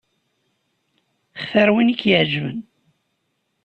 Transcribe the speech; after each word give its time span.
Xtir 1.41 1.69
win 1.73 1.93
i 1.93 1.95
k-iɛeǧben. 2.01 2.57